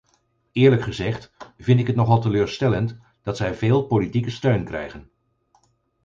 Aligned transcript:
Eerlijk 0.51 0.81
gezegd 0.83 1.31
vind 1.57 1.79
ik 1.79 1.87
het 1.87 1.95
nogal 1.95 2.21
teleurstellend 2.21 2.97
dat 3.23 3.37
zij 3.37 3.53
veel 3.53 3.83
politieke 3.87 4.29
steun 4.29 4.65
krijgen. 4.65 5.11